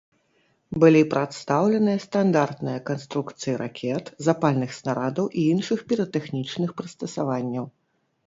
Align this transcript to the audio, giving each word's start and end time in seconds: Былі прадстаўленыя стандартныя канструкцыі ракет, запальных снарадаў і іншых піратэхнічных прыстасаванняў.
Былі 0.83 1.01
прадстаўленыя 1.13 1.99
стандартныя 2.05 2.79
канструкцыі 2.89 3.53
ракет, 3.63 4.05
запальных 4.27 4.73
снарадаў 4.79 5.25
і 5.41 5.43
іншых 5.57 5.79
піратэхнічных 5.91 6.69
прыстасаванняў. 6.81 7.65